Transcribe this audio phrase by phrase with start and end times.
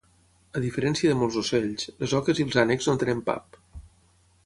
[0.59, 3.61] A diferència de molts ocells, les oques i els ànecs no tenen pap.